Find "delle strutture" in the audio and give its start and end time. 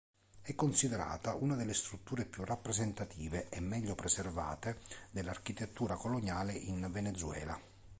1.55-2.25